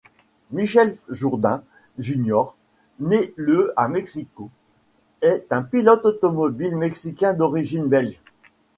Michel 0.49 0.97
Jourdain, 1.09 1.61
Jr., 1.99 2.45
né 3.01 3.33
le 3.35 3.71
à 3.75 3.87
Mexico, 3.87 4.49
est 5.21 5.45
un 5.51 5.61
pilote 5.61 6.05
automobile 6.07 6.75
mexicain 6.75 7.35
d'origine 7.35 7.87
belge. 7.87 8.19